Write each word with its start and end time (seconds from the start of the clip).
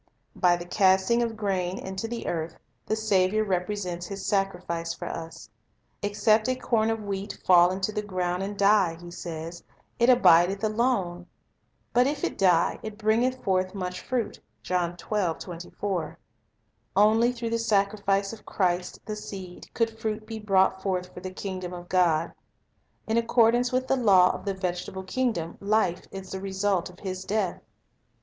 By 0.35 0.55
the 0.55 0.65
casting 0.65 1.21
of 1.21 1.37
grain 1.37 1.77
into 1.77 2.07
the 2.07 2.25
earth, 2.25 2.57
the 2.87 2.95
Saviour 2.95 3.43
Life 3.43 3.51
represents 3.51 4.07
His 4.07 4.25
sacrifice 4.25 4.95
for 4.95 5.05
us. 5.07 5.47
"Except 6.01 6.49
a 6.49 6.55
corn 6.55 6.89
ol 6.89 6.95
through 6.97 7.03
Death 7.05 7.07
wheat 7.07 7.37
fall 7.45 7.69
into 7.69 7.91
the 7.91 8.01
ground 8.01 8.41
and 8.41 8.57
die," 8.57 8.97
He 8.99 9.11
says, 9.11 9.63
"it 9.99 10.09
abideth 10.09 10.63
alone; 10.63 11.27
but 11.93 12.07
if 12.07 12.23
it 12.23 12.35
die, 12.39 12.79
it 12.81 12.97
bringeth 12.97 13.43
forth 13.43 13.75
much 13.75 14.01
fruit." 14.01 14.39
1 14.67 14.97
(Jul) 14.97 15.35
through 15.37 16.17
the 17.51 17.59
sacrifice 17.59 18.33
of 18.33 18.43
Christ, 18.43 18.99
the 19.05 19.15
Seed, 19.15 19.69
could 19.75 19.99
fruit 19.99 20.25
be 20.25 20.39
brought 20.39 20.81
forth 20.81 21.13
for 21.13 21.19
the 21.19 21.29
kingdom 21.29 21.73
of 21.73 21.87
God. 21.89 22.33
In 23.05 23.17
accordance 23.17 23.71
with 23.71 23.87
the 23.87 23.97
law 23.97 24.31
of 24.31 24.45
the 24.45 24.55
vegetable 24.55 25.03
kingdom, 25.03 25.59
life 25.59 26.07
is 26.09 26.31
the 26.31 26.41
result 26.41 26.89
of 26.89 27.01
His 27.01 27.23
death. 27.23 27.61